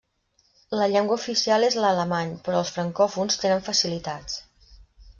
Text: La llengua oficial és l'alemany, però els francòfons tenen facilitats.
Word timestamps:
La 0.79 0.87
llengua 0.93 1.17
oficial 1.19 1.67
és 1.69 1.77
l'alemany, 1.83 2.33
però 2.49 2.65
els 2.65 2.75
francòfons 2.79 3.41
tenen 3.45 3.65
facilitats. 3.71 4.45